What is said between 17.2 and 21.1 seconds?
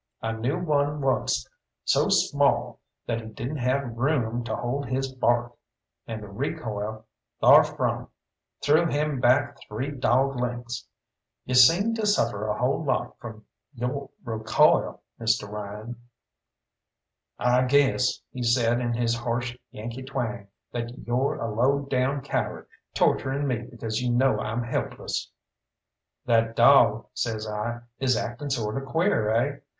"I guess," he said in his harsh Yankee twang, "that